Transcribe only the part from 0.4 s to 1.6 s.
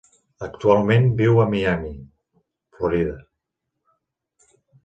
Actualment viu en